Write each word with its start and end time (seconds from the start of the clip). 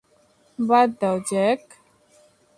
বাদ 0.59 0.89
দাও, 0.99 1.17
জ্যাক! 1.29 1.61